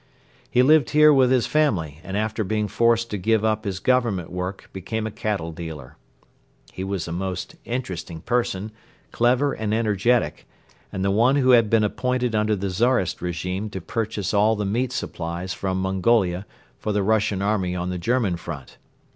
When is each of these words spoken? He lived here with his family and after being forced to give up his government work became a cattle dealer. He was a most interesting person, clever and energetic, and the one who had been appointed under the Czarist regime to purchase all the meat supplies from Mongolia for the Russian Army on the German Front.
He 0.49 0.63
lived 0.63 0.89
here 0.89 1.13
with 1.13 1.29
his 1.29 1.45
family 1.45 1.99
and 2.03 2.17
after 2.17 2.43
being 2.43 2.67
forced 2.67 3.11
to 3.11 3.19
give 3.19 3.45
up 3.45 3.65
his 3.65 3.79
government 3.79 4.31
work 4.31 4.67
became 4.73 5.05
a 5.05 5.11
cattle 5.11 5.51
dealer. 5.51 5.95
He 6.73 6.83
was 6.83 7.07
a 7.07 7.11
most 7.11 7.55
interesting 7.65 8.21
person, 8.21 8.71
clever 9.11 9.53
and 9.53 9.75
energetic, 9.75 10.47
and 10.91 11.05
the 11.05 11.11
one 11.11 11.35
who 11.35 11.51
had 11.51 11.69
been 11.69 11.83
appointed 11.83 12.33
under 12.33 12.55
the 12.55 12.71
Czarist 12.71 13.21
regime 13.21 13.69
to 13.69 13.79
purchase 13.79 14.33
all 14.33 14.55
the 14.55 14.65
meat 14.65 14.91
supplies 14.91 15.53
from 15.53 15.79
Mongolia 15.79 16.47
for 16.79 16.91
the 16.91 17.03
Russian 17.03 17.43
Army 17.43 17.75
on 17.75 17.91
the 17.91 17.99
German 17.99 18.37
Front. 18.37 18.79